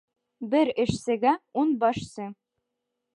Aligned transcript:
Бер 0.53 0.71
эшсегә 0.83 1.33
ун 1.65 1.77
башсы. 1.85 2.29